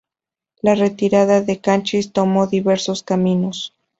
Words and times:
La 0.63 0.73
retirada 0.73 1.41
del 1.41 1.61
Canchis 1.61 2.11
tomo 2.11 2.47
diversos 2.47 3.03
caminos. 3.03 3.71